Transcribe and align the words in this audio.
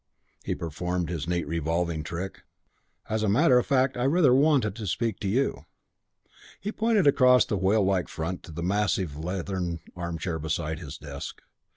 He 0.43 0.55
performed 0.55 1.09
his 1.09 1.27
neat 1.27 1.47
revolving 1.47 2.01
trick. 2.01 2.41
"As 3.07 3.21
a 3.21 3.29
matter 3.29 3.59
of 3.59 3.67
fact, 3.67 3.95
I 3.95 4.05
rather 4.05 4.33
wanted 4.33 4.75
to 4.77 4.87
speak 4.87 5.19
to 5.19 5.27
you." 5.27 5.65
He 6.59 6.71
pointed 6.71 7.05
across 7.05 7.45
the 7.45 7.55
whale 7.55 7.85
like 7.85 8.07
front 8.07 8.41
to 8.45 8.51
the 8.51 8.63
massive 8.63 9.15
leathern 9.15 9.79
armchair 9.95 10.39
beside 10.39 10.79
his 10.79 10.97
desk. 10.97 11.43